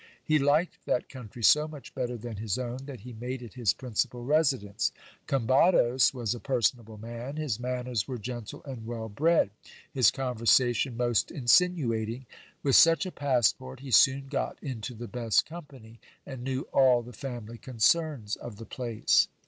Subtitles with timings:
[0.23, 3.71] He liked that country so much better than his own, that he made it his
[3.71, 4.91] principal residence.
[5.27, 7.35] Combados was a personable man.
[7.35, 9.51] His manners were gentle and well bred,
[9.93, 12.25] his conversation most insinuating.
[12.63, 17.13] With such a passport, he soon got into the best company, and knew all the
[17.13, 19.27] family concerns of the place.